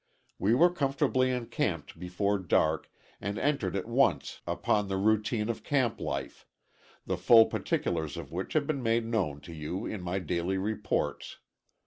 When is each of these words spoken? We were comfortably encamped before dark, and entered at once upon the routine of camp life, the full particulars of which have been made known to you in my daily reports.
We 0.39 0.55
were 0.55 0.71
comfortably 0.73 1.29
encamped 1.29 1.99
before 1.99 2.39
dark, 2.39 2.89
and 3.21 3.37
entered 3.37 3.75
at 3.75 3.87
once 3.87 4.41
upon 4.47 4.87
the 4.87 4.97
routine 4.97 5.47
of 5.47 5.63
camp 5.63 5.99
life, 6.01 6.43
the 7.05 7.17
full 7.17 7.45
particulars 7.45 8.17
of 8.17 8.31
which 8.31 8.53
have 8.53 8.65
been 8.65 8.81
made 8.81 9.05
known 9.05 9.41
to 9.41 9.53
you 9.53 9.85
in 9.85 10.01
my 10.01 10.17
daily 10.17 10.57
reports. 10.57 11.37